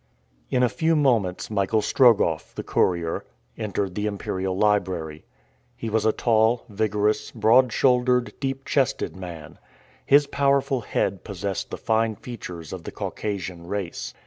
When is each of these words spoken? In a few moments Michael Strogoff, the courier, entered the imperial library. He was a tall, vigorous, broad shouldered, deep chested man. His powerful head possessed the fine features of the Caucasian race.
In 0.49 0.63
a 0.63 0.67
few 0.67 0.95
moments 0.95 1.51
Michael 1.51 1.83
Strogoff, 1.83 2.55
the 2.55 2.63
courier, 2.63 3.23
entered 3.55 3.93
the 3.93 4.07
imperial 4.07 4.57
library. 4.57 5.25
He 5.75 5.91
was 5.91 6.07
a 6.07 6.11
tall, 6.11 6.65
vigorous, 6.69 7.29
broad 7.29 7.71
shouldered, 7.71 8.33
deep 8.39 8.65
chested 8.65 9.15
man. 9.15 9.59
His 10.03 10.25
powerful 10.25 10.81
head 10.81 11.23
possessed 11.23 11.69
the 11.69 11.77
fine 11.77 12.15
features 12.15 12.73
of 12.73 12.83
the 12.83 12.91
Caucasian 12.91 13.67
race. 13.67 14.15